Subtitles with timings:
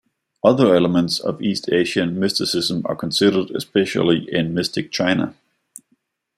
[0.43, 5.35] Other elements of East Asian mysticism are considered, especially in "Mystic China".